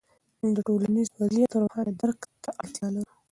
موږ 0.39 0.51
د 0.57 0.59
ټولنیز 0.67 1.07
وضعیت 1.19 1.51
روښانه 1.61 1.91
درک 2.01 2.19
ته 2.43 2.49
اړتیا 2.61 2.87
لرو. 2.93 3.11